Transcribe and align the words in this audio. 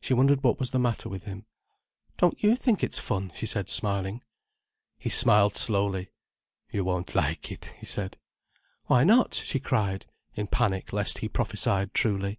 She 0.00 0.14
wondered 0.14 0.44
what 0.44 0.60
was 0.60 0.70
the 0.70 0.78
matter 0.78 1.08
with 1.08 1.24
him. 1.24 1.46
"Don't 2.16 2.40
you 2.40 2.54
think 2.54 2.84
it's 2.84 3.00
fun?" 3.00 3.32
she 3.34 3.44
said, 3.44 3.68
smiling. 3.68 4.22
He 5.00 5.10
smiled 5.10 5.56
slowly. 5.56 6.10
"You 6.70 6.84
won't 6.84 7.16
like 7.16 7.50
it," 7.50 7.74
he 7.80 7.84
said. 7.84 8.16
"Why 8.86 9.02
not?" 9.02 9.34
she 9.34 9.58
cried, 9.58 10.06
in 10.36 10.46
panic 10.46 10.92
lest 10.92 11.18
he 11.18 11.28
prophesied 11.28 11.92
truly. 11.92 12.38